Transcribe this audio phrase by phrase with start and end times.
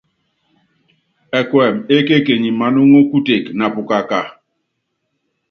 [1.39, 4.19] Ɛkuɛmɛ ékekenyi manúŋɔ kutéke na pukaka.